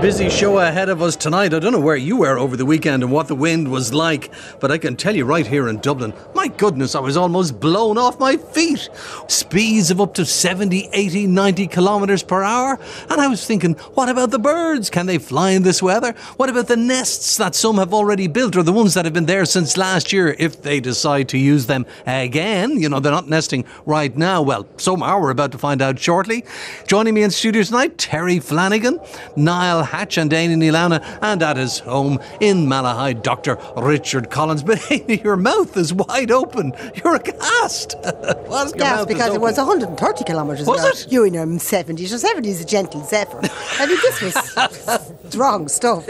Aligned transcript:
busy 0.00 0.28
show 0.28 0.58
ahead 0.58 0.88
of 0.88 1.02
us 1.02 1.16
tonight. 1.16 1.52
I 1.52 1.58
don't 1.58 1.72
know 1.72 1.80
where 1.80 1.96
you 1.96 2.18
were 2.18 2.38
over 2.38 2.56
the 2.56 2.64
weekend 2.64 3.02
and 3.02 3.10
what 3.10 3.26
the 3.26 3.34
wind 3.34 3.68
was 3.68 3.92
like, 3.92 4.30
but 4.60 4.70
I 4.70 4.78
can 4.78 4.94
tell 4.94 5.16
you 5.16 5.24
right 5.24 5.46
here 5.46 5.68
in 5.68 5.78
Dublin, 5.80 6.14
my 6.36 6.46
goodness, 6.46 6.94
I 6.94 7.00
was 7.00 7.16
almost 7.16 7.58
blown 7.58 7.98
off 7.98 8.20
my 8.20 8.36
feet. 8.36 8.88
Speeds 9.26 9.90
of 9.90 10.00
up 10.00 10.14
to 10.14 10.24
70, 10.24 10.90
80, 10.92 11.26
90 11.26 11.66
kilometres 11.66 12.22
per 12.22 12.44
hour. 12.44 12.78
And 13.10 13.20
I 13.20 13.26
was 13.26 13.44
thinking, 13.44 13.74
what 13.94 14.08
about 14.08 14.30
the 14.30 14.38
birds? 14.38 14.88
Can 14.88 15.06
they 15.06 15.18
fly 15.18 15.50
in 15.50 15.64
this 15.64 15.82
weather? 15.82 16.12
What 16.36 16.48
about 16.48 16.68
the 16.68 16.76
nests 16.76 17.36
that 17.38 17.56
some 17.56 17.78
have 17.78 17.92
already 17.92 18.28
built 18.28 18.54
or 18.54 18.62
the 18.62 18.72
ones 18.72 18.94
that 18.94 19.04
have 19.04 19.14
been 19.14 19.26
there 19.26 19.44
since 19.46 19.76
last 19.76 20.12
year 20.12 20.36
if 20.38 20.62
they 20.62 20.78
decide 20.78 21.28
to 21.30 21.38
use 21.38 21.66
them 21.66 21.86
again? 22.06 22.78
You 22.78 22.88
know, 22.88 23.00
they're 23.00 23.10
not 23.10 23.28
nesting 23.28 23.64
right 23.84 24.16
now. 24.16 24.42
Well, 24.42 24.68
some 24.76 25.02
are. 25.02 25.20
We're 25.20 25.30
about 25.30 25.50
to 25.52 25.58
find 25.58 25.82
out 25.82 25.98
shortly. 25.98 26.44
Joining 26.86 27.14
me 27.14 27.24
in 27.24 27.32
studio 27.32 27.64
tonight, 27.64 27.98
Terry 27.98 28.38
Flanagan, 28.38 29.00
Niall 29.34 29.87
Hatch 29.88 30.18
and 30.18 30.30
Éanna 30.30 30.56
Ní 30.56 30.70
Lamhna, 30.70 31.00
and 31.22 31.42
at 31.42 31.56
his 31.56 31.78
home 31.80 32.18
in 32.40 32.66
Malahide, 32.66 33.22
Dr. 33.22 33.58
Richard 33.76 34.30
Collins. 34.30 34.62
But 34.68 34.78
hey, 34.78 35.20
your 35.24 35.36
mouth 35.36 35.76
is 35.76 35.92
wide 35.94 36.30
open. 36.30 36.72
You're 36.96 37.16
aghast. 37.16 37.94
Your 38.04 38.76
Yes, 38.76 39.06
because 39.06 39.34
it 39.34 39.40
was 39.40 39.56
130 39.56 40.24
kilometres 40.24 40.66
Was 40.66 40.80
an 40.80 40.86
hour. 40.86 40.92
it? 40.92 41.06
You 41.12 41.24
in 41.24 41.34
your 41.34 41.46
70s. 41.46 41.98
Your 42.10 42.18
70s 42.18 42.46
is 42.46 42.60
a 42.60 42.64
gentle 42.64 43.02
zephyr. 43.04 43.40
I 43.78 43.86
mean, 43.86 43.98
this 44.02 44.20
was 44.22 45.34
wrong 45.36 45.68
stuff. 45.68 46.06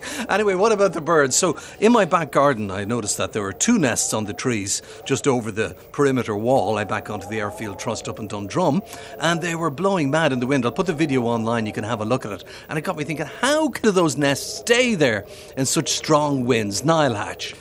anyway, 0.28 0.54
what 0.54 0.72
about 0.72 0.92
the 0.92 1.00
birds? 1.00 1.36
So, 1.36 1.58
in 1.80 1.92
my 1.92 2.04
back 2.04 2.32
garden, 2.32 2.70
I 2.70 2.84
noticed 2.84 3.18
that 3.18 3.32
there 3.32 3.42
were 3.42 3.52
two 3.52 3.78
nests 3.78 4.14
on 4.14 4.24
the 4.24 4.32
trees 4.32 4.82
just 5.04 5.26
over 5.26 5.50
the 5.50 5.76
perimeter 5.92 6.36
wall. 6.36 6.78
I 6.78 6.84
back 6.84 7.10
onto 7.10 7.28
the 7.28 7.40
airfield 7.40 7.78
trust 7.78 8.08
up 8.08 8.18
in 8.18 8.28
Dundrum, 8.28 8.82
and 9.18 9.40
they 9.40 9.54
were 9.54 9.70
blowing 9.70 10.10
mad 10.10 10.32
in 10.32 10.40
the 10.40 10.46
wind. 10.46 10.64
I'll 10.64 10.72
put 10.72 10.86
the 10.86 10.92
video 10.92 11.22
online, 11.22 11.66
you 11.66 11.72
can 11.72 11.84
have 11.84 12.00
a 12.00 12.04
look 12.04 12.24
at 12.24 12.32
it. 12.32 12.44
And 12.68 12.78
it 12.78 12.82
got 12.82 12.96
me 12.96 13.04
thinking, 13.04 13.26
how 13.26 13.68
could 13.68 13.94
those 13.94 14.16
nests 14.16 14.58
stay 14.58 14.94
there 14.94 15.24
in 15.56 15.66
such 15.66 15.90
strong 15.90 16.44
winds? 16.44 16.84
Niall 16.84 17.14
Hatch. 17.14 17.54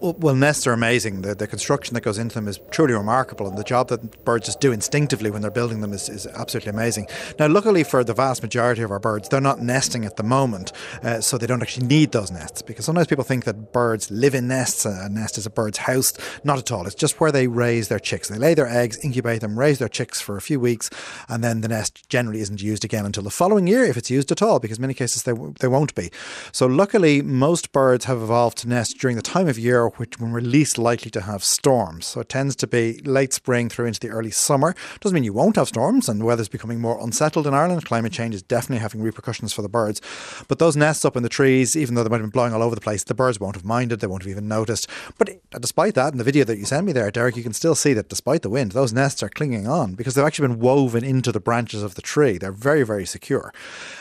Well, 0.00 0.34
nests 0.34 0.66
are 0.66 0.72
amazing. 0.72 1.22
The, 1.22 1.34
the 1.34 1.46
construction 1.46 1.94
that 1.94 2.00
goes 2.00 2.18
into 2.18 2.34
them 2.34 2.48
is 2.48 2.58
truly 2.70 2.94
remarkable, 2.94 3.46
and 3.46 3.58
the 3.58 3.64
job 3.64 3.88
that 3.88 4.24
birds 4.24 4.46
just 4.46 4.60
do 4.60 4.72
instinctively 4.72 5.30
when 5.30 5.42
they're 5.42 5.50
building 5.50 5.80
them 5.80 5.92
is, 5.92 6.08
is 6.08 6.26
absolutely 6.26 6.70
amazing. 6.70 7.06
Now, 7.38 7.48
luckily 7.48 7.84
for 7.84 8.02
the 8.04 8.14
vast 8.14 8.42
majority 8.42 8.82
of 8.82 8.90
our 8.90 8.98
birds, 8.98 9.28
they're 9.28 9.40
not 9.40 9.60
nesting 9.60 10.04
at 10.04 10.16
the 10.16 10.22
moment, 10.22 10.72
uh, 11.02 11.20
so 11.20 11.36
they 11.36 11.46
don't 11.46 11.62
actually 11.62 11.86
need 11.86 12.12
those 12.12 12.30
nests. 12.30 12.62
Because 12.62 12.84
sometimes 12.84 13.06
people 13.06 13.24
think 13.24 13.44
that 13.44 13.72
birds 13.72 14.10
live 14.10 14.34
in 14.34 14.48
nests, 14.48 14.84
a 14.84 15.08
nest 15.08 15.38
is 15.38 15.46
a 15.46 15.50
bird's 15.50 15.78
house. 15.78 16.12
Not 16.44 16.58
at 16.58 16.72
all. 16.72 16.86
It's 16.86 16.94
just 16.94 17.20
where 17.20 17.32
they 17.32 17.46
raise 17.46 17.88
their 17.88 17.98
chicks. 17.98 18.28
They 18.28 18.38
lay 18.38 18.54
their 18.54 18.68
eggs, 18.68 18.98
incubate 19.04 19.40
them, 19.40 19.58
raise 19.58 19.78
their 19.78 19.88
chicks 19.88 20.20
for 20.20 20.36
a 20.36 20.40
few 20.40 20.58
weeks, 20.60 20.90
and 21.28 21.44
then 21.44 21.60
the 21.60 21.68
nest 21.68 22.08
generally 22.08 22.40
isn't 22.40 22.62
used 22.62 22.84
again 22.84 23.04
until 23.04 23.22
the 23.22 23.30
following 23.30 23.66
year, 23.66 23.84
if 23.84 23.96
it's 23.96 24.10
used 24.10 24.32
at 24.32 24.42
all, 24.42 24.58
because 24.58 24.78
in 24.78 24.82
many 24.82 24.94
cases 24.94 25.24
they, 25.24 25.32
they 25.60 25.68
won't 25.68 25.94
be. 25.94 26.10
So, 26.52 26.66
luckily, 26.66 27.22
most 27.22 27.72
birds 27.72 28.06
have 28.06 28.22
evolved 28.22 28.58
to 28.58 28.68
nest 28.68 28.98
during 28.98 29.16
the 29.16 29.22
time 29.22 29.48
of 29.48 29.58
year 29.58 29.73
which 29.82 30.18
when 30.18 30.32
we're 30.32 30.40
least 30.40 30.78
likely 30.78 31.10
to 31.10 31.22
have 31.22 31.44
storms. 31.44 32.06
So, 32.06 32.20
it 32.20 32.28
tends 32.28 32.56
to 32.56 32.66
be 32.66 33.00
late 33.04 33.32
spring 33.32 33.68
through 33.68 33.86
into 33.86 34.00
the 34.00 34.08
early 34.08 34.30
summer. 34.30 34.74
Doesn't 35.00 35.14
mean 35.14 35.24
you 35.24 35.32
won't 35.32 35.56
have 35.56 35.68
storms, 35.68 36.08
and 36.08 36.20
the 36.20 36.24
weather's 36.24 36.48
becoming 36.48 36.80
more 36.80 37.02
unsettled 37.02 37.46
in 37.46 37.54
Ireland. 37.54 37.84
Climate 37.84 38.12
change 38.12 38.34
is 38.34 38.42
definitely 38.42 38.82
having 38.82 39.02
repercussions 39.02 39.52
for 39.52 39.62
the 39.62 39.68
birds. 39.68 40.00
But 40.48 40.58
those 40.58 40.76
nests 40.76 41.04
up 41.04 41.16
in 41.16 41.22
the 41.22 41.28
trees, 41.28 41.76
even 41.76 41.94
though 41.94 42.02
they 42.02 42.08
might 42.08 42.20
have 42.20 42.24
been 42.24 42.30
blowing 42.30 42.54
all 42.54 42.62
over 42.62 42.74
the 42.74 42.80
place, 42.80 43.04
the 43.04 43.14
birds 43.14 43.40
won't 43.40 43.56
have 43.56 43.64
minded, 43.64 44.00
they 44.00 44.06
won't 44.06 44.22
have 44.22 44.30
even 44.30 44.48
noticed. 44.48 44.88
But 45.18 45.30
uh, 45.52 45.58
despite 45.58 45.94
that, 45.94 46.12
in 46.12 46.18
the 46.18 46.24
video 46.24 46.44
that 46.44 46.58
you 46.58 46.64
sent 46.64 46.86
me 46.86 46.92
there, 46.92 47.10
Derek, 47.10 47.36
you 47.36 47.42
can 47.42 47.52
still 47.52 47.74
see 47.74 47.92
that 47.94 48.08
despite 48.08 48.42
the 48.42 48.50
wind, 48.50 48.72
those 48.72 48.92
nests 48.92 49.22
are 49.22 49.28
clinging 49.28 49.66
on 49.66 49.94
because 49.94 50.14
they've 50.14 50.24
actually 50.24 50.48
been 50.48 50.60
woven 50.60 51.04
into 51.04 51.32
the 51.32 51.40
branches 51.40 51.82
of 51.82 51.94
the 51.94 52.02
tree. 52.02 52.38
They're 52.38 52.52
very, 52.52 52.82
very 52.82 53.06
secure. 53.06 53.52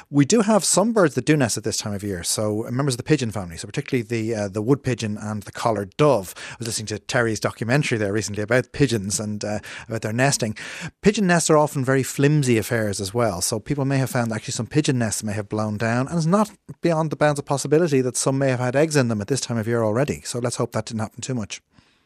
We 0.10 0.26
do 0.26 0.42
have 0.42 0.64
some 0.64 0.94
birds 0.94 1.16
that 1.16 1.26
do 1.26 1.38
nest 1.38 1.58
at 1.58 1.64
this 1.64 1.78
time 1.78 1.94
of 1.94 2.04
year. 2.04 2.24
So 2.24 2.68
uh, 2.68 2.72
members 2.72 2.94
of 2.94 2.98
the 2.98 3.04
pigeon 3.04 3.32
family, 3.32 3.58
so 3.58 3.68
particularly 3.68 4.04
the 4.04 4.36
uh, 4.36 4.48
the 4.48 4.62
wood 4.62 4.84
pigeon 4.84 5.18
and 5.18 5.44
the 5.44 5.52
collared 5.64 5.96
dove. 5.96 6.34
I 6.36 6.56
was 6.60 6.68
listening 6.68 6.88
to 6.88 7.00
Terry's 7.00 7.40
documentary 7.40 7.98
there 7.98 8.12
recently 8.12 8.44
about 8.44 8.74
pigeons 8.74 9.18
and 9.18 9.46
uh, 9.46 9.60
about 9.88 10.02
their 10.02 10.12
nesting. 10.12 10.58
Pigeon 11.02 11.26
nests 11.26 11.50
are 11.50 11.58
often 11.58 11.86
very 11.86 12.04
flimsy 12.04 12.58
affairs 12.58 13.00
as 13.00 13.14
well. 13.14 13.40
So 13.40 13.62
people 13.62 13.86
may 13.86 13.98
have 13.98 14.10
found 14.10 14.34
actually 14.34 14.52
some 14.52 14.68
pigeon 14.68 15.00
nests 15.00 15.24
may 15.24 15.32
have 15.32 15.48
blown 15.48 15.78
down, 15.78 16.10
and 16.10 16.18
it's 16.18 16.26
not 16.26 16.52
beyond 16.82 17.12
the 17.12 17.16
bounds 17.16 17.40
of 17.40 17.46
possibility 17.46 18.02
that 18.02 18.18
some 18.18 18.38
may 18.38 18.50
have 18.50 18.60
had 18.60 18.76
eggs 18.76 18.98
in 18.98 19.08
them 19.08 19.22
at 19.22 19.28
this 19.28 19.40
time 19.40 19.58
of 19.58 19.66
year 19.66 19.84
already. 19.84 20.20
So 20.26 20.40
let's 20.40 20.58
hope 20.58 20.74
that 20.74 20.88
didn't 20.88 21.00
happen 21.00 21.22
too 21.22 21.34
much. 21.34 21.62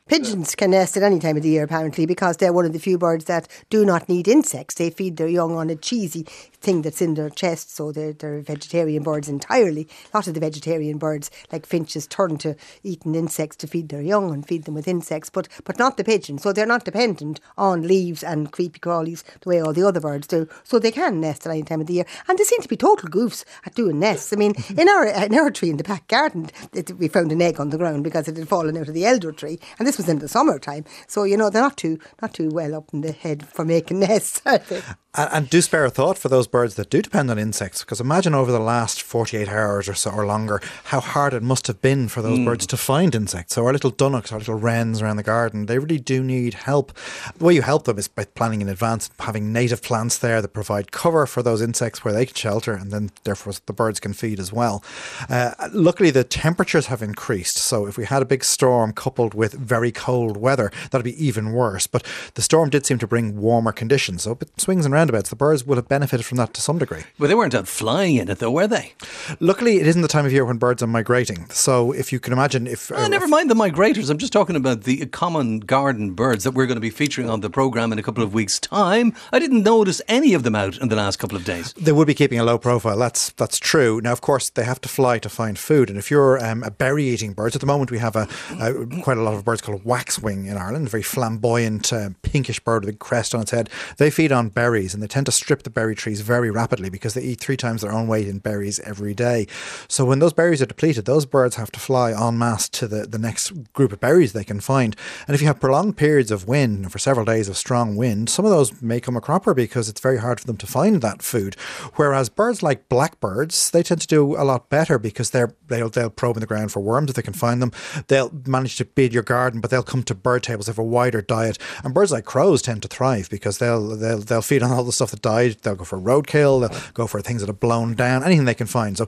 Pigeons 0.08 0.56
can 0.56 0.72
nest 0.72 0.96
at 0.96 1.04
any 1.04 1.20
time 1.20 1.36
of 1.36 1.44
the 1.44 1.50
year, 1.50 1.66
apparently, 1.66 2.06
because 2.06 2.38
they're 2.38 2.54
one 2.54 2.64
of 2.64 2.72
the 2.72 2.80
few 2.80 2.98
birds 2.98 3.26
that 3.26 3.46
do 3.70 3.84
not 3.84 4.08
need 4.08 4.26
insects. 4.26 4.76
They 4.76 4.90
feed 4.90 5.18
their 5.18 5.28
young 5.28 5.58
on 5.58 5.70
a 5.70 5.76
cheesy 5.76 6.24
thing 6.62 6.82
that's 6.82 7.02
in 7.02 7.16
their 7.16 7.30
chest, 7.30 7.76
so 7.76 7.92
they're, 7.92 8.14
they're 8.14 8.40
vegetarian 8.40 9.04
birds 9.04 9.28
entirely. 9.28 9.86
A 10.14 10.18
lot 10.18 10.28
of 10.28 10.34
the 10.34 10.40
vegetarian 10.40 10.98
birds, 10.98 11.30
like 11.52 11.66
finches, 11.66 12.08
turn 12.08 12.38
to 12.38 12.56
eating 12.84 13.16
insects 13.16 13.58
to 13.58 13.68
feed 13.68 13.90
their 13.90 14.02
young 14.02 14.34
and 14.34 14.48
feed 14.48 14.64
them 14.64 14.76
with 14.76 14.88
insects, 14.88 15.30
but, 15.30 15.50
but 15.66 15.78
not 15.78 15.98
the 15.98 16.06
pigeon. 16.06 16.38
So 16.38 16.54
they're 16.54 16.66
not 16.66 16.86
dependent 16.86 17.42
on 17.58 17.86
leaves 17.86 18.24
and 18.24 18.50
creepy 18.50 18.80
crawlies 18.80 19.24
the 19.42 19.50
way 19.50 19.60
all 19.60 19.74
the 19.74 19.86
other 19.86 20.00
birds 20.00 20.28
do. 20.28 20.48
So 20.64 20.80
they 20.80 20.92
can 20.92 21.20
nest 21.20 21.46
at 21.46 21.52
any 21.52 21.64
time 21.64 21.82
of 21.82 21.88
the 21.88 21.96
year. 21.96 22.06
And 22.30 22.40
they 22.40 22.46
seem 22.46 22.62
to 22.62 22.70
be 22.70 22.78
total 22.78 23.10
goofs 23.10 23.44
at 23.66 23.76
doing 23.76 24.00
nests. 24.00 24.32
I 24.32 24.38
mean, 24.38 24.54
in 24.78 24.88
our, 24.88 25.06
in 25.06 25.36
our 25.36 25.52
tree 25.52 25.70
in 25.70 25.78
the 25.78 25.84
back 25.84 26.08
garden, 26.08 26.50
it, 26.74 26.92
we 26.98 27.10
found 27.10 27.34
an 27.34 27.42
egg 27.42 27.60
on 27.60 27.72
the 27.72 27.78
ground 27.78 28.06
because 28.06 28.30
it 28.30 28.38
had 28.38 28.48
fallen 28.48 28.78
out 28.78 28.88
of 28.88 28.94
the 28.94 29.06
elder 29.06 29.34
tree. 29.34 29.60
And 29.78 29.86
this 29.86 29.97
was 29.98 30.10
in 30.10 30.20
the 30.20 30.28
summertime. 30.28 30.86
So, 31.08 31.24
you 31.24 31.38
know, 31.38 31.50
they're 31.50 31.62
not 31.62 31.78
too 31.78 32.00
not 32.22 32.34
too 32.34 32.50
well 32.50 32.76
up 32.76 32.94
in 32.94 33.02
the 33.02 33.12
head 33.12 33.48
for 33.48 33.66
making 33.66 34.00
nests, 34.02 34.42
are 34.46 34.60
they? 34.60 34.82
And, 35.18 35.30
and 35.34 35.50
do 35.50 35.62
spare 35.62 35.86
a 35.86 35.90
thought 35.90 36.18
for 36.18 36.30
those 36.30 36.48
birds 36.48 36.76
that 36.76 36.90
do 36.90 37.02
depend 37.02 37.32
on 37.32 37.40
insects, 37.40 37.82
because 37.82 38.00
imagine 38.00 38.36
over 38.36 38.52
the 38.52 38.60
last 38.60 39.02
48 39.02 39.50
hours 39.50 39.90
or 39.90 39.96
so 39.96 40.12
or 40.12 40.26
longer 40.26 40.62
how 40.86 41.00
hard 41.00 41.34
it 41.34 41.44
must 41.44 41.68
have 41.68 41.82
been 41.82 42.08
for 42.08 42.22
those 42.22 42.40
birds 42.40 42.68
to 42.68 42.78
find 42.78 43.16
insects. 43.16 43.56
So 43.56 43.66
our 43.66 43.74
little 43.74 43.92
dunnocks, 43.92 44.32
our 44.32 44.40
little 44.40 44.56
wrens 44.56 45.02
around 45.02 45.18
the 45.18 45.24
garden, 45.24 45.66
they 45.66 45.80
really 45.80 46.00
do 46.00 46.24
need 46.24 46.54
help. 46.54 46.94
The 47.38 47.44
way 47.44 47.56
you 47.56 47.62
help 47.64 47.86
them 47.86 47.98
is 47.98 48.08
by 48.08 48.26
planning 48.26 48.62
in 48.62 48.70
advance, 48.70 49.10
having 49.20 49.52
native 49.52 49.82
plants 49.82 50.18
there 50.20 50.42
that 50.42 50.50
provide 50.50 50.92
cover 50.92 51.26
for 51.26 51.42
those 51.42 51.62
insects 51.62 52.06
where 52.06 52.14
they 52.14 52.26
can 52.26 52.36
shelter, 52.36 52.74
and 52.74 52.92
then 52.92 53.10
therefore 53.24 53.54
the 53.66 53.74
birds 53.74 54.00
can 54.00 54.14
feed 54.14 54.40
as 54.40 54.54
well. 54.54 54.84
Uh, 55.30 55.52
luckily, 55.74 56.12
the 56.12 56.24
temperatures 56.24 56.88
have 56.88 57.02
increased, 57.02 57.58
so 57.58 57.88
if 57.88 57.98
we 57.98 58.06
had 58.06 58.22
a 58.22 58.26
big 58.26 58.44
storm 58.44 58.94
coupled 58.94 59.34
with 59.34 59.54
very 59.54 59.87
cold 59.92 60.38
weather, 60.38 60.72
that'd 60.92 61.06
be 61.06 61.26
even 61.26 61.52
worse. 61.52 61.88
But 61.88 62.06
the 62.36 62.42
storm 62.42 62.70
did 62.70 62.86
seem 62.86 62.98
to 63.00 63.08
bring 63.08 63.38
warmer 63.40 63.72
conditions, 63.72 64.24
so 64.24 64.38
it 64.42 64.50
swings 64.60 64.86
and 64.86 64.94
roundabouts. 64.94 65.30
The 65.30 65.36
birds 65.36 65.66
would 65.66 65.78
have 65.78 65.88
benefited 65.88 66.26
from 66.26 66.38
that 66.38 66.54
to 66.56 66.62
some 66.62 66.78
degree. 66.78 67.04
But 67.20 67.28
they 67.28 67.36
weren't 67.36 67.56
out 67.56 67.68
flying 67.68 68.16
in 68.16 68.30
it, 68.30 68.40
though, 68.40 68.52
were 68.52 68.68
they? 68.68 68.94
Luckily, 69.40 69.78
it 69.78 69.88
isn't 69.88 70.02
the 70.02 70.08
time 70.08 70.26
of 70.26 70.32
year 70.32 70.46
when 70.46 70.58
birds 70.58 70.82
are 70.84 70.88
migrating. 70.88 71.50
So 71.50 71.92
if 71.92 72.12
you 72.12 72.20
can 72.20 72.34
imagine, 72.34 72.68
if 72.68 72.92
Ah, 72.92 73.08
never 73.08 73.28
mind 73.28 73.50
the 73.50 73.56
migrators. 73.56 74.10
I'm 74.10 74.18
just 74.18 74.34
talking 74.34 74.56
about 74.56 74.84
the 74.84 75.06
common 75.08 75.60
garden 75.60 76.12
birds 76.12 76.44
that 76.44 76.52
we're 76.52 76.66
going 76.66 76.76
to 76.78 76.82
be 76.82 76.90
featuring 76.90 77.30
on 77.30 77.42
the 77.42 77.50
programme 77.50 77.92
in 77.92 78.00
a 78.00 78.04
couple 78.04 78.24
of 78.24 78.34
weeks' 78.34 78.60
time. 78.60 79.14
I 79.32 79.40
didn't 79.40 79.64
notice 79.64 80.02
any 80.08 80.34
of 80.34 80.44
them 80.44 80.56
out 80.56 80.78
in 80.78 80.90
the 80.90 80.96
last 80.96 81.18
couple 81.20 81.38
of 81.38 81.44
days. 81.46 81.74
They 81.74 81.92
would 81.92 82.08
be 82.08 82.14
keeping 82.14 82.40
a 82.40 82.44
low 82.44 82.58
profile. 82.58 82.98
That's 82.98 83.32
that's 83.32 83.60
true. 83.60 84.02
Now, 84.02 84.12
of 84.12 84.22
course, 84.22 84.50
they 84.50 84.64
have 84.64 84.82
to 84.82 84.90
fly 84.90 85.20
to 85.20 85.30
find 85.30 85.58
food. 85.60 85.90
And 85.90 85.98
if 86.00 86.10
you're 86.12 86.44
um, 86.44 86.64
a 86.64 86.72
berry-eating 86.72 87.34
bird, 87.34 87.56
at 87.56 87.62
the 87.62 87.68
moment 87.68 87.92
we 87.92 88.00
have 88.00 88.16
a, 88.16 88.28
a 88.60 88.74
quite 89.02 89.18
a 89.18 89.22
lot 89.22 89.34
of 89.34 89.44
birds 89.46 89.62
called 89.62 89.77
waxwing 89.84 90.46
in 90.46 90.58
Ireland, 90.58 90.88
a 90.88 90.90
very 90.90 91.04
flamboyant, 91.04 91.92
uh, 91.94 92.10
pinkish 92.22 92.60
bird 92.60 92.86
with 92.86 92.96
a 92.96 92.98
crest 92.98 93.34
on 93.34 93.42
its 93.42 93.52
head. 93.52 93.70
They 93.98 94.10
feed 94.10 94.32
on 94.32 94.50
berries, 94.50 94.94
and 94.94 95.02
they 95.02 95.08
tend 95.08 95.26
to 95.28 95.32
strip 95.32 95.64
the 95.64 95.70
berry 95.70 95.96
trees 95.96 96.22
very 96.22 96.52
rapidly 96.52 96.90
because 96.90 97.14
they 97.14 97.22
eat 97.22 97.40
three 97.40 97.58
times 97.58 97.82
their 97.82 97.92
own 97.92 98.08
weight 98.08 98.28
in 98.28 98.40
berries 98.40 98.80
every 98.82 99.14
day. 99.14 99.48
So 99.88 100.06
when 100.06 100.20
those 100.20 100.34
berries 100.34 100.62
are 100.62 100.68
depleted, 100.68 101.06
those 101.06 101.26
birds 101.26 101.56
have 101.56 101.72
to 101.72 101.80
fly 101.80 102.12
en 102.12 102.38
masse 102.38 102.70
to 102.70 102.88
the, 102.88 103.06
the 103.06 103.18
next 103.18 103.74
group 103.74 103.92
of 103.92 104.00
berries 104.00 104.34
they 104.34 104.44
can 104.44 104.60
find. 104.60 104.96
And 105.28 105.36
if 105.36 105.42
you 105.42 105.48
have 105.48 105.60
prolonged 105.60 105.98
periods 105.98 106.32
of 106.32 106.48
wind, 106.48 106.92
for 106.92 107.00
several 107.00 107.26
days 107.26 107.50
of 107.50 107.58
strong 107.58 107.96
wind, 107.96 108.30
some 108.30 108.46
of 108.46 108.52
those 108.52 108.82
may 108.82 109.00
come 109.00 109.18
a 109.18 109.22
cropper 109.22 109.54
because 109.54 109.90
it's 109.90 110.02
very 110.02 110.18
hard 110.18 110.40
for 110.40 110.48
them 110.48 110.58
to 110.58 110.68
find 110.68 111.02
that 111.02 111.22
food. 111.22 111.56
Whereas 111.96 112.30
birds 112.30 112.64
like 112.64 112.90
blackbirds, 112.90 113.72
they 113.72 113.84
tend 113.84 114.02
to 114.02 114.08
do 114.08 114.36
a 114.36 114.44
lot 114.44 114.70
better 114.70 114.98
because 115.00 115.32
they're 115.32 115.54
they'll 115.68 115.90
they'll 115.90 116.10
probe 116.10 116.38
in 116.38 116.42
the 116.42 116.48
ground 116.48 116.72
for 116.72 116.80
worms 116.80 117.10
if 117.10 117.16
they 117.16 117.22
can 117.22 117.34
find 117.34 117.62
them. 117.62 117.72
They'll 118.08 118.32
manage 118.46 118.78
to 118.78 118.86
beat 118.86 119.14
your 119.14 119.24
garden, 119.24 119.57
but 119.62 119.70
they'll 119.70 119.84
come 119.84 120.04
to 120.04 120.16
bird 120.16 120.44
tables. 120.44 120.66
They 120.66 120.72
have 120.72 120.80
a 120.80 120.84
wider 120.84 121.22
diet. 121.22 121.58
And 121.84 121.94
birds 121.94 122.12
like 122.12 122.26
crows 122.26 122.62
tend 122.62 122.82
to 122.84 122.88
thrive 122.88 123.30
because 123.30 123.58
they'll 123.58 123.96
they'll 123.96 124.20
they'll 124.20 124.42
feed 124.42 124.64
on 124.64 124.72
all 124.72 124.84
the 124.84 124.92
stuff 124.92 125.12
that 125.12 125.22
died. 125.22 125.58
They'll 125.62 125.76
go 125.76 125.84
for 125.84 126.00
roadkill. 126.00 126.68
They'll 126.68 126.80
go 126.94 127.08
for 127.08 127.22
things 127.22 127.42
that 127.42 127.48
have 127.48 127.60
blown 127.60 127.96
down. 127.96 128.24
Anything 128.24 128.46
they 128.46 128.54
can 128.54 128.68
find. 128.68 128.98
So 128.98 129.08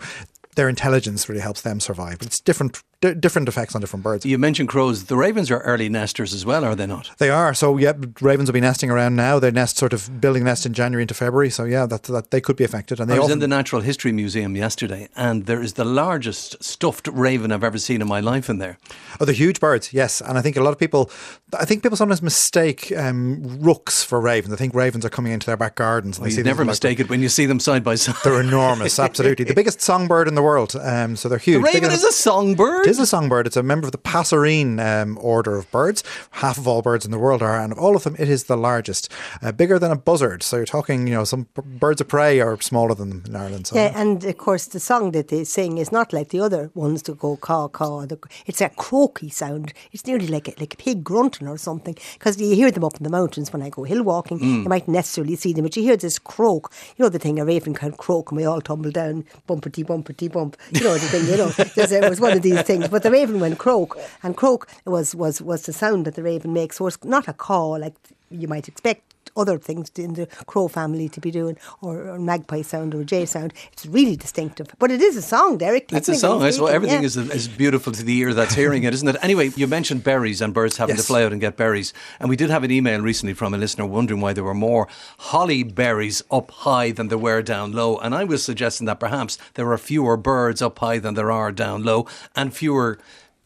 their 0.60 0.68
intelligence 0.68 1.30
really 1.30 1.40
helps 1.40 1.62
them 1.62 1.80
survive. 1.80 2.20
But 2.20 2.28
it's 2.28 2.42
different 2.42 2.84
d- 3.00 3.14
different 3.14 3.48
effects 3.48 3.76
on 3.76 3.82
different 3.82 4.04
birds. 4.04 4.26
You 4.26 4.38
mentioned 4.38 4.68
crows. 4.68 5.06
The 5.06 5.16
ravens 5.16 5.50
are 5.52 5.60
early 5.60 5.88
nesters 5.88 6.34
as 6.34 6.46
well, 6.46 6.66
are 6.66 6.76
they 6.76 6.86
not? 6.86 7.12
They 7.18 7.30
are. 7.30 7.54
So 7.54 7.78
yeah, 7.78 7.94
ravens 8.20 8.50
will 8.50 8.54
be 8.54 8.60
nesting 8.60 8.90
around 8.90 9.16
now. 9.16 9.40
They 9.40 9.52
nest 9.52 9.78
sort 9.78 9.94
of 9.94 10.20
building 10.20 10.44
nest 10.44 10.66
in 10.66 10.74
January 10.74 11.04
into 11.04 11.14
February. 11.14 11.50
So 11.50 11.64
yeah, 11.64 11.86
that, 11.86 12.04
that 12.04 12.32
they 12.32 12.42
could 12.42 12.58
be 12.58 12.66
affected. 12.66 13.00
And 13.00 13.10
they 13.10 13.16
I 13.16 13.20
was 13.20 13.26
often... 13.26 13.34
in 13.34 13.40
the 13.40 13.48
Natural 13.48 13.82
History 13.82 14.12
Museum 14.12 14.56
yesterday, 14.58 15.08
and 15.16 15.46
there 15.46 15.62
is 15.62 15.74
the 15.74 15.86
largest 15.86 16.62
stuffed 16.62 17.08
raven 17.08 17.54
I've 17.54 17.64
ever 17.64 17.78
seen 17.78 18.02
in 18.02 18.08
my 18.10 18.20
life 18.20 18.50
in 18.50 18.58
there. 18.58 18.78
Oh, 19.22 19.26
the 19.26 19.34
huge 19.34 19.60
birds, 19.62 19.94
yes. 19.94 20.22
And 20.22 20.38
I 20.38 20.42
think 20.42 20.58
a 20.58 20.62
lot 20.62 20.72
of 20.72 20.78
people, 20.78 21.10
I 21.58 21.64
think 21.64 21.84
people 21.84 21.98
sometimes 21.98 22.22
mistake 22.22 22.92
um, 22.98 23.62
rooks 23.62 24.04
for 24.04 24.20
ravens. 24.20 24.54
I 24.54 24.58
think 24.58 24.74
ravens 24.76 25.06
are 25.06 25.10
coming 25.10 25.32
into 25.32 25.46
their 25.46 25.58
back 25.58 25.76
gardens. 25.76 26.20
well, 26.20 26.30
you 26.30 26.44
never 26.44 26.66
mistake 26.66 27.00
it 27.00 27.10
when 27.10 27.22
you 27.22 27.30
see 27.30 27.46
them 27.46 27.62
side 27.62 27.84
by 27.84 27.96
side. 27.96 28.16
They're 28.26 28.42
enormous, 28.42 29.00
absolutely. 29.00 29.46
the 29.46 29.54
biggest 29.60 29.80
songbird 29.80 30.28
in 30.28 30.36
the 30.36 30.42
world. 30.50 30.76
Um, 30.76 31.16
so 31.16 31.30
they're 31.30 31.38
huge. 31.38 31.64
The 31.64 31.72
raven 31.74 31.92
is 31.92 32.04
a 32.04 32.12
songbird. 32.12 32.88
It 32.88 32.90
is 32.90 33.00
a 33.00 33.06
songbird. 33.06 33.46
It's 33.46 33.58
a 33.58 33.64
member 33.64 33.86
of 33.86 33.92
the 33.92 34.00
passerine 34.00 34.80
um, 34.80 35.18
order 35.22 35.56
of 35.58 35.70
birds. 35.72 36.04
Half 36.32 36.58
of 36.58 36.68
all 36.68 36.82
birds 36.82 37.06
in 37.06 37.12
the 37.12 37.20
world 37.20 37.42
are, 37.42 37.60
and 37.60 37.72
of 37.72 37.78
all 37.78 37.96
of 37.96 38.04
them, 38.04 38.16
it 38.18 38.30
is 38.30 38.46
the 38.46 38.58
largest, 38.58 39.12
uh, 39.42 39.52
bigger 39.52 39.78
than 39.78 39.92
a 39.92 39.96
buzzard. 39.96 40.42
So 40.42 40.58
you're 40.58 40.66
talking, 40.66 41.08
you 41.08 41.14
know, 41.14 41.24
some 41.24 41.48
birds 41.54 42.02
of 42.02 42.08
prey 42.08 42.40
are 42.40 42.60
smaller 42.62 42.96
than 42.96 43.10
them 43.10 43.24
in 43.28 43.36
Ireland. 43.36 43.68
So. 43.68 43.76
Yeah, 43.76 43.92
and 43.96 44.24
of 44.24 44.38
course 44.38 44.66
the 44.66 44.80
song 44.80 45.12
that 45.12 45.28
they 45.28 45.44
sing 45.44 45.78
is 45.78 45.92
not 45.92 46.14
like 46.14 46.30
the 46.30 46.40
other 46.40 46.72
ones 46.74 47.04
that 47.04 47.20
go 47.20 47.38
caw 47.38 47.68
caw. 47.68 48.06
It's 48.46 48.62
a 48.62 48.70
croaky 48.70 49.30
sound. 49.30 49.74
It's 49.92 50.06
nearly 50.08 50.28
like 50.28 50.48
a, 50.48 50.54
like 50.60 50.74
a 50.74 50.78
pig 50.78 51.04
grunting 51.04 51.48
or 51.48 51.58
something 51.58 51.96
because 52.14 52.40
you 52.42 52.56
hear 52.56 52.72
them 52.72 52.84
up 52.84 52.98
in 52.98 53.04
the 53.04 53.10
mountains 53.10 53.54
when 53.54 53.62
I 53.62 53.70
go 53.70 53.84
hill 53.84 54.04
walking. 54.04 54.40
Mm. 54.40 54.64
You 54.64 54.70
might 54.70 54.88
necessarily 54.88 55.36
see 55.36 55.54
them, 55.54 55.64
but 55.66 55.76
you 55.76 55.84
hear 55.84 55.98
this 55.98 56.18
croak. 56.18 56.74
You 56.98 57.04
know 57.04 57.10
the 57.10 57.20
thing 57.20 57.40
a 57.40 57.46
raven 57.46 57.74
can 57.74 57.92
croak 57.94 58.32
and 58.32 58.38
we 58.38 58.46
all 58.46 58.62
tumble 58.62 58.92
down, 58.92 59.26
bumpety 59.48 59.84
bump. 60.30 60.58
You 60.72 60.82
know 60.82 60.94
the 60.94 61.00
thing. 61.00 61.26
You 61.26 61.38
know, 61.38 61.48
uh, 61.48 62.06
it 62.06 62.10
was 62.10 62.20
one 62.20 62.34
of 62.34 62.42
these 62.42 62.62
things. 62.62 62.88
But 62.88 63.04
the 63.04 63.12
raven 63.12 63.40
went 63.40 63.58
croak, 63.58 63.98
and 64.24 64.36
croak 64.36 64.70
was, 64.86 65.16
was, 65.16 65.42
was 65.42 65.64
the 65.64 65.74
sound 65.74 66.06
that 66.06 66.16
the 66.16 66.24
raven 66.24 66.54
makes. 66.54 66.78
So 66.78 66.88
it's 66.88 67.04
not 67.04 67.28
a 67.28 67.34
caw 67.34 67.72
like 67.72 67.96
you 68.30 68.48
might 68.48 68.68
expect 68.68 69.09
other 69.36 69.58
things 69.58 69.92
in 69.96 70.14
the 70.14 70.28
crow 70.46 70.68
family 70.68 71.10
to 71.10 71.20
be 71.20 71.32
doing, 71.32 71.58
or, 71.82 72.10
or 72.10 72.20
magpie 72.20 72.62
sound 72.62 72.96
or 72.96 73.04
jay 73.04 73.26
sound. 73.26 73.54
It's 73.72 73.86
really 73.86 74.16
distinctive. 74.16 74.68
But 74.80 74.92
it 74.92 75.02
is 75.02 75.16
a 75.16 75.22
song, 75.22 75.58
Derek. 75.58 75.92
It's 75.92 76.10
a 76.10 76.16
song. 76.16 76.40
Well, 76.40 76.68
everything 76.68 77.02
yeah. 77.02 77.08
is, 77.08 77.18
is 77.18 77.48
beautiful 77.48 77.94
to 77.94 78.04
the 78.04 78.18
ear 78.18 78.34
that's 78.34 78.56
hearing 78.56 78.84
it, 78.84 78.94
isn't 78.94 79.08
it? 79.08 79.16
Anyway, 79.22 79.52
you 79.56 79.68
mentioned 79.68 80.04
berries 80.04 80.42
and 80.42 80.54
birds 80.54 80.78
having 80.78 80.96
yes. 80.96 81.06
to 81.06 81.08
fly 81.08 81.24
out 81.24 81.32
and 81.32 81.42
get 81.42 81.58
berries. 81.58 81.94
And 82.20 82.30
we 82.30 82.36
did 82.36 82.50
have 82.50 82.64
an 82.64 82.72
email 82.72 83.02
recently 83.02 83.34
from 83.34 83.54
a 83.54 83.58
listener 83.58 83.86
wondering 83.86 84.22
why 84.22 84.34
there 84.34 84.44
were 84.44 84.54
more 84.54 84.88
holly 85.18 85.64
berries 85.64 86.22
up 86.32 86.52
high 86.52 86.92
than 86.92 87.08
there 87.08 87.18
were 87.18 87.42
down 87.42 87.72
low. 87.72 87.98
And 87.98 88.16
I 88.16 88.24
was 88.24 88.44
suggesting 88.44 88.86
that 88.88 89.00
perhaps 89.00 89.38
there 89.56 89.72
are 89.72 89.78
fewer 89.78 90.18
birds 90.18 90.62
up 90.62 90.80
high 90.80 91.00
than 91.00 91.14
there 91.14 91.32
are 91.32 91.52
down 91.52 91.84
low 91.84 92.08
and 92.36 92.54
fewer 92.54 93.00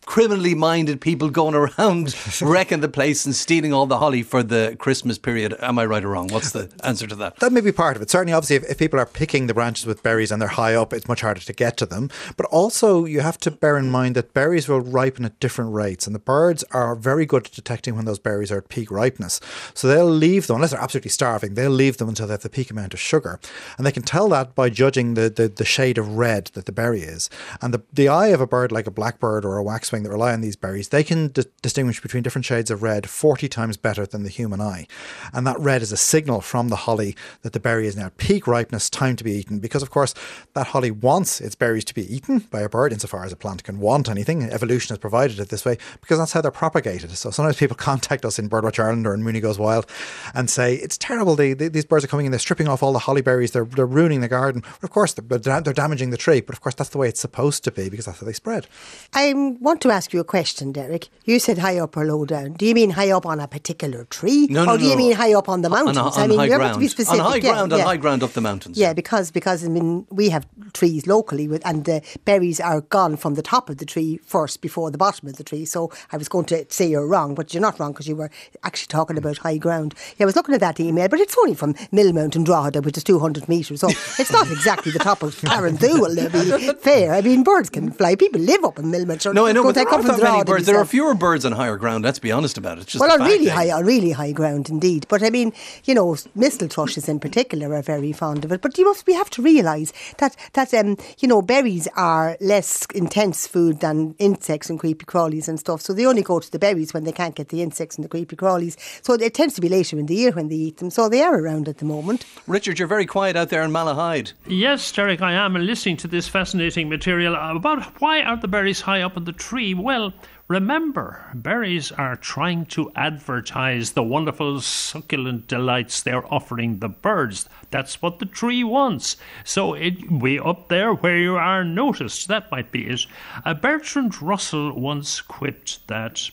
criminally 0.05 0.55
minded 0.55 1.01
people 1.01 1.29
going 1.29 1.55
around 1.55 2.15
wrecking 2.41 2.81
the 2.81 2.87
place 2.87 3.25
and 3.25 3.35
stealing 3.35 3.73
all 3.73 3.85
the 3.85 3.97
holly 3.97 4.23
for 4.23 4.43
the 4.43 4.75
Christmas 4.79 5.17
period. 5.17 5.55
Am 5.59 5.79
I 5.79 5.85
right 5.85 6.03
or 6.03 6.09
wrong? 6.09 6.27
What's 6.29 6.51
the 6.51 6.71
answer 6.83 7.07
to 7.07 7.15
that? 7.15 7.37
That 7.37 7.51
may 7.51 7.61
be 7.61 7.71
part 7.71 7.95
of 7.95 8.01
it. 8.01 8.09
Certainly, 8.09 8.33
obviously, 8.33 8.57
if, 8.57 8.71
if, 8.71 8.77
people 8.77 8.99
are 8.99 9.05
picking 9.05 9.47
the 9.47 9.53
branches 9.53 9.85
with 9.85 10.03
berries 10.03 10.31
and 10.31 10.41
they're 10.41 10.49
high 10.49 10.75
up, 10.75 10.93
it's 10.93 11.07
much 11.07 11.21
harder 11.21 11.41
to 11.41 11.53
get 11.53 11.77
to 11.77 11.85
them. 11.85 12.09
But 12.37 12.47
also, 12.47 13.05
you 13.05 13.21
have 13.21 13.37
to 13.39 13.51
bear 13.51 13.77
in 13.77 13.89
mind 13.89 14.15
that 14.15 14.33
berries 14.33 14.67
will 14.67 14.81
ripen 14.81 15.25
at 15.25 15.39
different 15.39 15.73
rates, 15.73 16.05
and 16.05 16.15
the 16.15 16.19
birds 16.19 16.63
are 16.71 16.95
very 16.95 17.25
good 17.25 17.45
at 17.45 17.51
detecting 17.51 17.95
when 17.95 18.05
those 18.05 18.19
berries 18.19 18.51
are 18.51 18.57
at 18.57 18.69
peak 18.69 18.91
ripeness. 18.91 19.39
So 19.73 19.87
they'll 19.87 20.05
leave 20.05 20.47
them, 20.47 20.55
unless 20.55 20.71
they're 20.71 20.81
absolutely 20.81 21.11
starving, 21.11 21.53
they'll 21.53 21.71
leave 21.71 21.97
them 21.97 22.09
until 22.09 22.27
they 22.27 22.33
have 22.33 22.41
the 22.41 22.49
peak 22.49 22.71
amount 22.71 22.93
of 22.93 22.99
sugar. 22.99 23.39
And 23.77 23.85
they 23.85 23.91
can 23.91 24.03
tell 24.03 24.29
that 24.29 24.55
by 24.55 24.69
judging 24.69 25.13
the, 25.13 25.29
the, 25.29 25.47
the 25.47 25.65
shade 25.65 25.97
of 25.97 26.17
red 26.17 26.51
that 26.53 26.65
the 26.65 26.71
berry 26.71 27.01
is. 27.01 27.29
And 27.61 27.73
the, 27.73 27.83
the 27.91 28.09
eye 28.09 28.27
of 28.27 28.41
a 28.41 28.47
bird 28.47 28.71
like 28.71 28.87
a 28.87 28.91
blackbird 28.91 29.45
or 29.45 29.57
a 29.57 29.63
waxwing 29.63 29.92
that 30.01 30.09
rely 30.09 30.33
on 30.33 30.41
these 30.41 30.55
berries, 30.55 30.89
they 30.89 31.03
can 31.03 31.27
d- 31.27 31.43
distinguish 31.61 32.01
between 32.01 32.23
different 32.23 32.45
shades 32.45 32.71
of 32.71 32.81
red 32.81 33.07
40 33.07 33.47
times 33.47 33.77
better 33.77 34.07
than 34.07 34.23
the 34.23 34.29
human 34.29 34.59
eye. 34.59 34.87
And 35.31 35.45
that 35.45 35.59
red 35.59 35.83
is 35.83 35.91
a 35.91 35.97
signal 35.97 36.41
from 36.41 36.69
the 36.69 36.75
holly 36.77 37.15
that 37.43 37.53
the 37.53 37.59
berry 37.59 37.85
is 37.85 37.95
now 37.95 38.09
peak 38.17 38.47
ripeness, 38.47 38.89
time 38.89 39.15
to 39.17 39.23
be 39.23 39.33
eaten. 39.33 39.59
Because, 39.59 39.83
of 39.83 39.91
course, 39.91 40.15
that 40.53 40.67
holly 40.67 40.89
wants 40.89 41.39
its 41.39 41.53
berries 41.53 41.85
to 41.85 41.93
be 41.93 42.11
eaten 42.11 42.39
by 42.39 42.61
a 42.61 42.69
bird, 42.69 42.91
insofar 42.91 43.23
as 43.23 43.31
a 43.31 43.35
plant 43.35 43.63
can 43.63 43.79
want 43.79 44.09
anything. 44.09 44.43
Evolution 44.43 44.93
has 44.93 44.97
provided 44.97 45.39
it 45.39 45.49
this 45.49 45.65
way 45.65 45.77
because 46.01 46.17
that's 46.17 46.33
how 46.33 46.41
they're 46.41 46.49
propagated. 46.51 47.11
So 47.11 47.29
sometimes 47.29 47.57
people 47.57 47.75
contact 47.75 48.25
us 48.25 48.39
in 48.39 48.49
Birdwatch 48.49 48.79
Ireland 48.79 49.05
or 49.05 49.13
in 49.13 49.21
Mooney 49.21 49.41
Goes 49.41 49.59
Wild 49.59 49.85
and 50.33 50.49
say, 50.49 50.75
it's 50.75 50.97
terrible, 50.97 51.35
they, 51.35 51.53
they, 51.53 51.67
these 51.67 51.85
birds 51.85 52.05
are 52.05 52.07
coming 52.07 52.25
in, 52.25 52.31
they're 52.31 52.39
stripping 52.39 52.67
off 52.67 52.81
all 52.81 52.93
the 52.93 52.99
holly 52.99 53.21
berries, 53.21 53.51
they're, 53.51 53.65
they're 53.65 53.85
ruining 53.85 54.21
the 54.21 54.27
garden. 54.27 54.61
But 54.61 54.83
of 54.83 54.91
course, 54.91 55.13
they're, 55.13 55.61
they're 55.61 55.73
damaging 55.73 56.09
the 56.09 56.17
tree. 56.17 56.41
But 56.41 56.55
of 56.55 56.61
course, 56.61 56.75
that's 56.75 56.89
the 56.89 56.97
way 56.97 57.09
it's 57.09 57.19
supposed 57.19 57.63
to 57.65 57.71
be 57.71 57.89
because 57.89 58.05
that's 58.05 58.19
how 58.19 58.25
they 58.25 58.33
spread. 58.33 58.67
I 59.13 59.33
want 59.35 59.81
to 59.83 59.91
ask 59.91 60.13
you 60.13 60.19
a 60.19 60.23
question, 60.23 60.71
Derek. 60.71 61.09
You 61.25 61.39
said 61.39 61.57
high 61.57 61.77
up 61.77 61.95
or 61.95 62.05
low 62.05 62.25
down. 62.25 62.53
Do 62.53 62.65
you 62.65 62.73
mean 62.73 62.89
high 62.91 63.11
up 63.11 63.25
on 63.25 63.39
a 63.39 63.47
particular 63.47 64.05
tree? 64.05 64.47
No, 64.49 64.65
no, 64.65 64.73
Or 64.73 64.77
do 64.77 64.85
you 64.85 64.97
mean 64.97 65.13
high 65.13 65.33
up 65.33 65.47
on 65.47 65.61
the 65.61 65.69
mountains? 65.69 65.97
On, 65.97 66.07
on 66.07 66.19
I 66.19 66.27
mean, 66.27 66.39
high 66.39 66.45
you 66.45 66.49
ground. 66.49 66.63
have 66.63 66.73
to 66.73 66.79
be 66.79 66.87
specific. 66.87 67.19
On 67.19 67.25
high 67.31 67.35
yeah, 67.35 67.51
ground, 67.51 67.71
yeah. 67.71 67.77
on 67.79 67.83
high 67.83 67.97
ground 67.97 68.23
up 68.23 68.31
the 68.31 68.41
mountains. 68.41 68.77
Yeah, 68.77 68.93
because 68.93 69.29
because 69.29 69.63
I 69.63 69.67
mean 69.67 70.07
we 70.09 70.29
have 70.29 70.47
trees 70.73 71.05
locally 71.05 71.47
with, 71.47 71.65
and 71.65 71.85
the 71.85 72.01
berries 72.25 72.59
are 72.59 72.81
gone 72.81 73.17
from 73.17 73.35
the 73.35 73.41
top 73.41 73.69
of 73.69 73.77
the 73.77 73.85
tree 73.85 74.19
first 74.25 74.61
before 74.61 74.89
the 74.89 74.97
bottom 74.97 75.27
of 75.27 75.35
the 75.35 75.43
tree. 75.43 75.65
So 75.65 75.91
I 76.11 76.17
was 76.17 76.29
going 76.29 76.45
to 76.45 76.65
say 76.69 76.87
you're 76.87 77.07
wrong, 77.07 77.35
but 77.35 77.53
you're 77.53 77.61
not 77.61 77.79
wrong 77.79 77.91
because 77.91 78.07
you 78.07 78.15
were 78.15 78.31
actually 78.63 78.87
talking 78.87 79.17
about 79.17 79.37
high 79.37 79.57
ground. 79.57 79.95
Yeah, 80.17 80.23
I 80.23 80.25
was 80.25 80.35
looking 80.35 80.55
at 80.55 80.61
that 80.61 80.79
email, 80.79 81.09
but 81.09 81.19
it's 81.19 81.37
only 81.37 81.55
from 81.55 81.73
Millmount 81.91 82.35
and 82.35 82.45
Drogheda, 82.45 82.81
which 82.81 82.97
is 82.97 83.03
200 83.03 83.49
metres. 83.49 83.81
So 83.81 83.89
it's 83.89 84.31
not 84.31 84.49
exactly 84.49 84.91
the 84.91 84.99
top 84.99 85.23
of 85.23 85.35
Carrauntoohil, 85.35 86.31
to 86.31 86.57
be 86.57 86.73
fair. 86.79 87.13
I 87.13 87.21
mean, 87.21 87.43
birds 87.43 87.69
can 87.69 87.91
fly. 87.91 88.15
People 88.15 88.39
live 88.41 88.63
up 88.63 88.79
in 88.79 88.85
Millmount. 88.85 89.21
So 89.21 89.31
no, 89.31 89.45
I 89.45 89.51
know, 89.51 89.72
but 89.73 89.83
there 89.83 89.93
aren't 89.93 90.05
that 90.07 90.21
many 90.21 90.43
birds. 90.43 90.65
There 90.65 90.77
are 90.77 90.85
fewer 90.85 91.13
birds 91.13 91.45
on 91.45 91.51
higher 91.51 91.77
ground. 91.77 92.03
Let's 92.03 92.19
be 92.19 92.31
honest 92.31 92.57
about 92.57 92.77
it. 92.77 92.81
It's 92.81 92.91
just 92.93 93.01
well, 93.01 93.11
on 93.11 93.27
really 93.27 93.47
high, 93.47 93.71
on 93.71 93.85
really 93.85 94.11
high 94.11 94.31
ground 94.31 94.69
indeed. 94.69 95.05
But 95.09 95.23
I 95.23 95.29
mean, 95.29 95.53
you 95.85 95.93
know, 95.93 96.15
mistle 96.35 96.67
thrushes 96.67 97.09
in 97.09 97.19
particular 97.19 97.73
are 97.73 97.81
very 97.81 98.11
fond 98.11 98.45
of 98.45 98.51
it. 98.51 98.61
But 98.61 98.77
you 98.77 98.85
must, 98.85 99.07
we 99.07 99.13
have 99.13 99.29
to 99.31 99.41
realise 99.41 99.93
that 100.17 100.35
that 100.53 100.73
um, 100.73 100.97
you 101.19 101.27
know, 101.27 101.41
berries 101.41 101.87
are 101.95 102.37
less 102.39 102.85
intense 102.93 103.47
food 103.47 103.79
than 103.79 104.15
insects 104.19 104.69
and 104.69 104.79
creepy 104.79 105.05
crawlies 105.05 105.47
and 105.47 105.59
stuff. 105.59 105.81
So 105.81 105.93
they 105.93 106.05
only 106.05 106.23
go 106.23 106.39
to 106.39 106.51
the 106.51 106.59
berries 106.59 106.93
when 106.93 107.03
they 107.03 107.11
can't 107.11 107.35
get 107.35 107.49
the 107.49 107.61
insects 107.61 107.95
and 107.95 108.03
the 108.03 108.09
creepy 108.09 108.35
crawlies. 108.35 108.77
So 109.03 109.13
it 109.13 109.33
tends 109.33 109.55
to 109.55 109.61
be 109.61 109.69
later 109.69 109.99
in 109.99 110.05
the 110.05 110.15
year 110.15 110.31
when 110.31 110.49
they 110.49 110.55
eat 110.55 110.77
them. 110.77 110.89
So 110.89 111.09
they 111.09 111.21
are 111.21 111.39
around 111.39 111.67
at 111.67 111.77
the 111.77 111.85
moment. 111.85 112.25
Richard, 112.47 112.79
you're 112.79 112.87
very 112.87 113.05
quiet 113.05 113.35
out 113.35 113.49
there 113.49 113.63
in 113.63 113.71
Malahide. 113.71 114.33
Yes, 114.47 114.91
Derek, 114.91 115.21
I 115.21 115.33
am 115.33 115.53
listening 115.53 115.97
to 115.97 116.07
this 116.07 116.27
fascinating 116.27 116.89
material 116.89 117.35
about 117.35 117.83
why 118.01 118.21
aren't 118.21 118.41
the 118.41 118.47
berries 118.47 118.81
high 118.81 119.01
up 119.01 119.17
in 119.17 119.25
the 119.25 119.31
tree. 119.31 119.62
Well. 119.71 120.13
Remember, 120.49 121.25
berries 121.33 121.91
are 121.93 122.17
trying 122.17 122.65
to 122.65 122.91
advertise 122.97 123.93
the 123.93 124.03
wonderful 124.03 124.59
succulent 124.59 125.47
delights 125.47 126.03
they're 126.03 126.31
offering 126.31 126.79
the 126.79 126.89
birds. 126.89 127.47
That's 127.71 128.01
what 128.01 128.19
the 128.19 128.25
tree 128.25 128.61
wants. 128.61 129.15
So 129.45 129.73
it 129.73 130.11
way 130.11 130.37
up 130.37 130.67
there 130.67 130.93
where 130.93 131.17
you 131.17 131.37
are 131.37 131.63
noticed. 131.63 132.27
That 132.27 132.51
might 132.51 132.71
be 132.73 132.87
it. 132.87 133.05
Uh, 133.45 133.53
Bertrand 133.53 134.21
Russell 134.21 134.77
once 134.77 135.21
quipped 135.21 135.87
that 135.87 136.29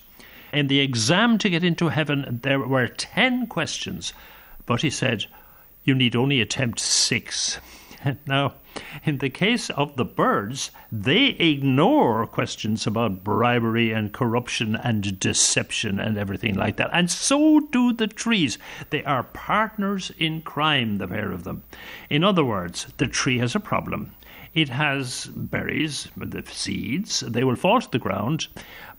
in 0.53 0.67
the 0.67 0.81
exam 0.81 1.39
to 1.39 1.49
get 1.49 1.63
into 1.63 1.89
heaven 1.89 2.41
there 2.43 2.59
were 2.59 2.89
ten 2.89 3.47
questions, 3.47 4.13
but 4.67 4.83
he 4.83 4.91
said 4.91 5.27
you 5.85 5.95
need 5.95 6.17
only 6.17 6.41
attempt 6.41 6.81
six. 6.81 7.61
now, 8.27 8.55
in 9.05 9.19
the 9.19 9.31
case 9.31 9.71
of 9.71 9.97
the 9.97 10.05
birds, 10.05 10.71
they 10.91 11.27
ignore 11.27 12.27
questions 12.27 12.87
about 12.87 13.25
bribery 13.25 13.93
and 13.93 14.13
corruption 14.13 14.77
and 14.77 15.19
deception 15.19 16.01
and 16.01 16.17
everything 16.17 16.55
like 16.55 16.77
that. 16.77 16.91
And 16.93 17.11
so 17.11 17.61
do 17.61 17.93
the 17.93 18.07
trees. 18.07 18.59
They 18.91 19.05
are 19.05 19.23
partners 19.23 20.13
in 20.19 20.43
crime, 20.43 20.99
the 20.99 21.09
pair 21.09 21.33
of 21.33 21.45
them. 21.45 21.63
In 22.09 22.25
other 22.25 22.45
words, 22.45 22.87
the 22.97 23.07
tree 23.07 23.39
has 23.39 23.55
a 23.55 23.61
problem. 23.61 24.15
It 24.53 24.69
has 24.69 25.27
berries, 25.27 26.09
the 26.17 26.43
seeds, 26.45 27.21
they 27.21 27.45
will 27.45 27.57
fall 27.57 27.81
to 27.81 27.91
the 27.91 28.01
ground, 28.01 28.49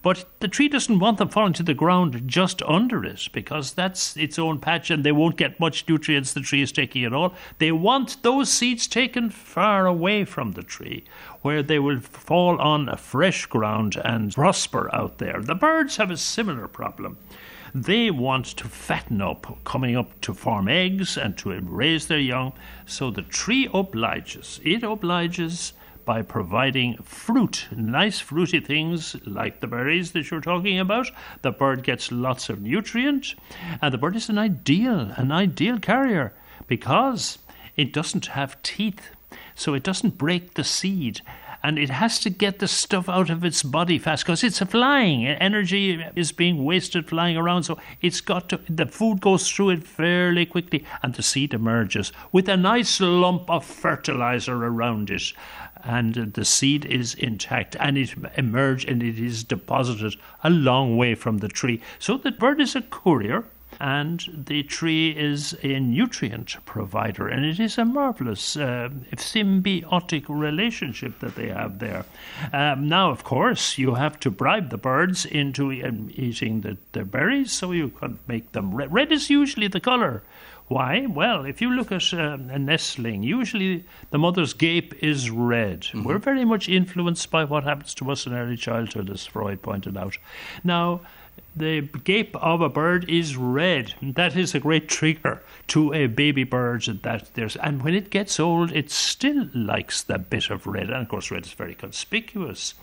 but 0.01 0.25
the 0.39 0.48
tree 0.48 0.67
doesn't 0.67 1.00
want 1.00 1.17
them 1.17 1.29
falling 1.29 1.53
to 1.53 1.63
the 1.63 1.74
ground 1.74 2.24
just 2.25 2.63
under 2.63 3.03
it 3.05 3.27
because 3.34 3.74
that's 3.74 4.17
its 4.17 4.39
own 4.39 4.60
patch 4.60 4.89
and 4.89 5.03
they 5.03 5.12
won't 5.12 5.38
get 5.38 5.60
much 5.60 5.88
nutrients 5.88 6.34
the 6.34 6.41
tree 6.41 6.62
is 6.62 6.72
taking 6.72 7.03
at 7.03 7.13
all. 7.13 7.36
They 7.60 7.72
want 7.72 8.24
those 8.24 8.51
seeds 8.51 8.88
taken 8.88 9.29
far 9.29 9.86
away 9.86 10.25
from 10.25 10.53
the 10.53 10.63
tree 10.63 11.03
where 11.41 11.62
they 11.62 11.79
will 11.79 12.00
fall 12.00 12.60
on 12.60 12.96
fresh 12.98 13.46
ground 13.46 13.96
and 14.03 14.34
prosper 14.34 14.89
out 14.96 15.20
there. 15.20 15.41
The 15.41 15.55
birds 15.55 15.98
have 15.98 16.10
a 16.10 16.17
similar 16.17 16.67
problem. 16.67 17.17
They 17.73 18.11
want 18.11 18.45
to 18.57 18.67
fatten 18.67 19.21
up, 19.21 19.63
coming 19.63 19.95
up 19.95 20.19
to 20.21 20.33
form 20.33 20.67
eggs 20.67 21.17
and 21.17 21.37
to 21.37 21.57
raise 21.61 22.07
their 22.07 22.19
young. 22.19 22.53
So 22.85 23.11
the 23.11 23.21
tree 23.21 23.69
obliges. 23.73 24.59
It 24.63 24.83
obliges 24.83 25.73
by 26.03 26.21
providing 26.21 26.97
fruit, 26.97 27.67
nice 27.75 28.19
fruity 28.19 28.59
things 28.59 29.15
like 29.25 29.59
the 29.59 29.67
berries 29.67 30.11
that 30.11 30.29
you're 30.29 30.41
talking 30.41 30.79
about. 30.79 31.09
The 31.41 31.51
bird 31.51 31.83
gets 31.83 32.11
lots 32.11 32.49
of 32.49 32.61
nutrient, 32.61 33.35
and 33.81 33.93
the 33.93 33.97
bird 33.97 34.15
is 34.15 34.27
an 34.27 34.37
ideal, 34.37 35.11
an 35.15 35.31
ideal 35.31 35.79
carrier 35.79 36.33
because 36.67 37.37
it 37.77 37.93
doesn't 37.93 38.27
have 38.27 38.61
teeth, 38.63 39.11
so 39.55 39.73
it 39.73 39.83
doesn't 39.83 40.17
break 40.17 40.55
the 40.55 40.63
seed 40.63 41.21
and 41.63 41.77
it 41.77 41.89
has 41.89 42.20
to 42.20 42.30
get 42.30 42.60
the 42.60 42.68
stuff 42.68 43.08
out 43.08 43.30
of 43.30 43.44
its 43.44 43.63
body 43.63 43.98
fast 43.98 44.25
because 44.25 44.44
it's 44.44 44.60
flying. 44.60 45.27
Energy 45.27 46.03
is 46.15 46.32
being 46.32 46.63
wasted 46.63 47.08
flying 47.08 47.38
around, 47.38 47.63
so 47.63 47.77
it's 48.01 48.22
got 48.22 48.50
to. 48.50 48.60
The 48.70 48.86
food 48.86 49.22
goes 49.22 49.50
through 49.50 49.72
it 49.72 49.84
fairly 49.84 50.46
quickly, 50.46 50.86
and 51.03 51.13
the 51.13 51.24
seed 51.24 51.53
emerges 51.53 52.12
with 52.32 52.50
a 52.50 52.58
nice 52.58 53.00
lump 53.00 53.50
of 53.50 53.65
fertilizer 53.65 54.56
around 54.65 55.10
it 55.10 55.34
and 55.84 56.13
the 56.13 56.46
seed 56.46 56.86
is 56.86 57.15
intact 57.15 57.75
and 57.80 57.98
it 57.98 58.13
emerges 58.38 58.88
and 58.88 59.01
it 59.01 59.18
is 59.18 59.44
deposited 59.44 60.15
a 60.44 60.50
long 60.50 60.98
way 60.98 61.15
from 61.15 61.39
the 61.39 61.48
tree. 61.48 61.82
So 62.00 62.18
the 62.18 62.32
bird 62.32 62.62
is 62.62 62.75
a 62.75 62.82
courier 62.82 63.46
and 63.81 64.45
the 64.45 64.61
tree 64.61 65.09
is 65.09 65.57
a 65.63 65.79
nutrient 65.79 66.55
provider, 66.65 67.27
and 67.27 67.43
it 67.43 67.59
is 67.59 67.79
a 67.79 67.83
marvelous 67.83 68.55
uh, 68.55 68.89
symbiotic 69.15 70.25
relationship 70.29 71.19
that 71.19 71.35
they 71.35 71.50
have 71.50 71.79
there. 71.79 72.05
Um, 72.53 72.88
now, 72.88 73.09
of 73.09 73.23
course, 73.23 73.79
you 73.79 73.95
have 73.95 74.19
to 74.19 74.29
bribe 74.29 74.69
the 74.69 74.77
birds 74.77 75.25
into 75.25 75.71
um, 75.83 76.11
eating 76.13 76.61
the, 76.61 76.77
the 76.91 77.03
berries, 77.03 77.51
so 77.51 77.71
you 77.71 77.89
can 77.89 78.19
make 78.27 78.51
them 78.51 78.75
red. 78.75 78.93
Red 78.93 79.11
is 79.11 79.31
usually 79.31 79.67
the 79.67 79.79
color. 79.79 80.21
Why? 80.67 81.07
Well, 81.07 81.43
if 81.45 81.59
you 81.59 81.71
look 81.71 81.91
at 81.91 82.13
uh, 82.13 82.38
a 82.50 82.59
nestling, 82.59 83.23
usually 83.23 83.83
the 84.11 84.19
mother's 84.19 84.53
gape 84.53 84.93
is 85.03 85.31
red. 85.31 85.81
Mm-hmm. 85.81 86.03
We're 86.03 86.19
very 86.19 86.45
much 86.45 86.69
influenced 86.69 87.31
by 87.31 87.45
what 87.45 87.63
happens 87.63 87.95
to 87.95 88.11
us 88.11 88.27
in 88.27 88.33
early 88.33 88.57
childhood, 88.57 89.09
as 89.09 89.25
Freud 89.25 89.63
pointed 89.63 89.97
out. 89.97 90.17
Now, 90.63 91.01
the 91.55 91.81
gape 91.81 92.36
of 92.38 92.62
a 92.62 92.69
bird 92.69 93.10
is 93.10 93.36
red. 93.36 93.93
That 94.01 94.36
is 94.36 94.55
a 94.55 94.60
great 94.60 94.88
trigger 94.88 95.41
to 95.67 95.93
a 95.93 96.07
baby 96.07 96.43
bird. 96.43 96.83
That 97.03 97.33
there's 97.33 97.55
and 97.57 97.83
when 97.83 97.93
it 97.93 98.10
gets 98.10 98.39
old, 98.39 98.71
it 98.71 98.89
still 98.89 99.50
likes 99.53 100.01
the 100.01 100.17
bit 100.17 100.50
of 100.50 100.65
red. 100.65 100.89
And 100.89 101.01
of 101.03 101.10
course, 101.10 101.31
red 101.31 101.45
is 101.45 101.53
very 101.53 101.75
conspicuous. 101.75 102.74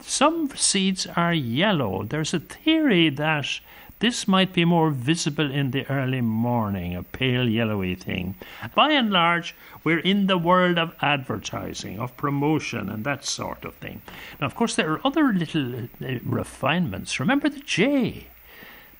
Some 0.00 0.50
seeds 0.56 1.06
are 1.16 1.34
yellow. 1.34 2.04
There's 2.04 2.34
a 2.34 2.40
theory 2.40 3.10
that 3.10 3.60
this 4.00 4.26
might 4.26 4.52
be 4.52 4.64
more 4.64 4.90
visible 4.90 5.50
in 5.50 5.70
the 5.70 5.88
early 5.90 6.20
morning, 6.20 6.96
a 6.96 7.02
pale 7.02 7.48
yellowy 7.48 7.94
thing. 7.94 8.34
By 8.74 8.92
and 8.92 9.10
large, 9.10 9.54
we're 9.84 10.00
in 10.00 10.26
the 10.26 10.38
world 10.38 10.78
of 10.78 10.94
advertising, 11.00 11.98
of 12.00 12.16
promotion, 12.16 12.88
and 12.88 13.04
that 13.04 13.24
sort 13.24 13.64
of 13.64 13.74
thing. 13.76 14.02
Now, 14.40 14.46
of 14.46 14.54
course, 14.54 14.74
there 14.74 14.90
are 14.90 15.06
other 15.06 15.32
little 15.32 15.84
uh, 15.84 16.18
refinements. 16.24 17.20
Remember 17.20 17.48
the 17.48 17.60
Jay? 17.60 18.26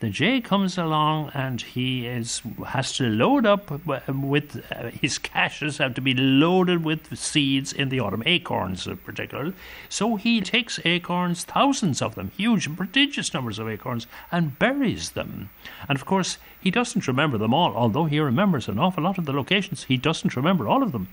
The 0.00 0.08
jay 0.08 0.40
comes 0.40 0.78
along 0.78 1.30
and 1.34 1.60
he 1.60 2.06
is 2.06 2.40
has 2.68 2.92
to 2.96 3.04
load 3.04 3.44
up 3.44 3.70
with 3.86 4.64
uh, 4.72 4.90
his 4.90 5.18
caches 5.18 5.76
have 5.76 5.94
to 5.94 6.00
be 6.00 6.14
loaded 6.14 6.82
with 6.82 7.18
seeds 7.18 7.70
in 7.72 7.90
the 7.90 8.00
autumn, 8.00 8.22
acorns 8.24 8.86
in 8.86 8.96
particular. 8.96 9.52
So 9.90 10.16
he 10.16 10.40
takes 10.40 10.80
acorns, 10.84 11.44
thousands 11.44 12.00
of 12.00 12.14
them, 12.14 12.32
huge, 12.36 12.74
prodigious 12.74 13.34
numbers 13.34 13.58
of 13.58 13.68
acorns, 13.68 14.06
and 14.32 14.58
buries 14.58 15.10
them. 15.10 15.50
And 15.86 15.98
of 15.98 16.06
course, 16.06 16.38
he 16.58 16.70
doesn't 16.70 17.06
remember 17.06 17.36
them 17.36 17.52
all, 17.52 17.74
although 17.74 18.06
he 18.06 18.20
remembers 18.20 18.68
an 18.68 18.78
awful 18.78 19.04
lot 19.04 19.18
of 19.18 19.26
the 19.26 19.32
locations. 19.32 19.84
He 19.84 19.98
doesn't 19.98 20.36
remember 20.36 20.66
all 20.66 20.82
of 20.82 20.92
them. 20.92 21.08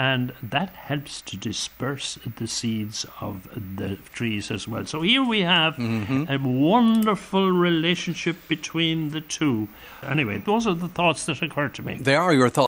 And 0.00 0.32
that 0.42 0.70
helps 0.70 1.20
to 1.20 1.36
disperse 1.36 2.18
the 2.38 2.46
seeds 2.46 3.04
of 3.20 3.46
the 3.76 3.96
trees 4.14 4.50
as 4.50 4.66
well. 4.66 4.86
So 4.86 5.02
here 5.02 5.22
we 5.22 5.40
have 5.42 5.74
mm-hmm. 5.74 6.24
a 6.26 6.38
wonderful 6.38 7.52
relationship 7.52 8.36
between 8.48 9.10
the 9.10 9.20
two. 9.20 9.68
Anyway, 10.02 10.38
those 10.38 10.66
are 10.66 10.72
the 10.72 10.88
thoughts 10.88 11.26
that 11.26 11.42
occurred 11.42 11.74
to 11.74 11.82
me. 11.82 11.98
They 12.00 12.16
are 12.16 12.32
your 12.32 12.48
thoughts. 12.48 12.56